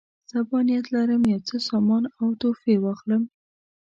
سبا 0.31 0.57
نیت 0.67 0.85
لرم 0.93 1.21
یو 1.33 1.41
څه 1.47 1.55
سامان 1.69 2.03
او 2.19 2.27
تحفې 2.41 2.75
واخلم. 2.83 3.23